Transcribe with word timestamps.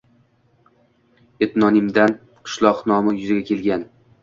Etnonimdan 1.47 2.17
qishloq 2.41 2.83
nomi 2.95 3.17
yuzaga 3.21 3.49
kelgan. 3.53 3.89